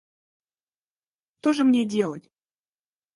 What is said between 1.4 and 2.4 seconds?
же мне делать?